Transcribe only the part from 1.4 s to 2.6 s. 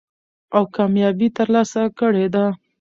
لاسه کړې ده.